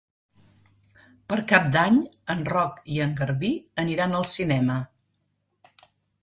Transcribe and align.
Per 1.33 1.37
Cap 1.51 1.67
d'Any 1.75 1.99
en 2.35 2.41
Roc 2.53 2.79
i 2.95 2.97
en 3.05 3.13
Garbí 3.21 3.53
aniran 3.85 4.17
al 4.21 4.27
cinema. 4.33 4.81